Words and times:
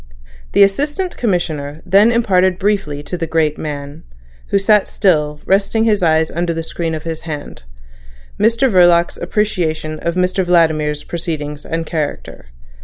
The 0.53 0.63
Assistant 0.63 1.15
Commissioner 1.15 1.83
then 1.85 2.11
imparted 2.11 2.57
briefly 2.57 3.03
to 3.03 3.19
the 3.19 3.27
great 3.27 3.59
man, 3.59 4.01
who 4.47 4.57
sat 4.57 4.87
still, 4.87 5.39
resting 5.45 5.83
his 5.83 6.01
eyes 6.01 6.31
under 6.31 6.55
the 6.55 6.63
screen 6.63 6.95
of 6.95 7.03
his 7.03 7.21
hand, 7.29 7.61
Mr 8.39 8.67
Verloc's 8.67 9.17
appreciation 9.17 9.99
of 9.99 10.15
Mr 10.15 10.43
Vladimir's 10.43 11.03
proceedings 11.03 11.67
and 11.67 11.85
character. 11.85 12.47